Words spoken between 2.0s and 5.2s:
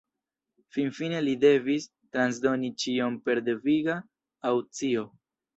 transdoni ĉion per deviga aŭkcio.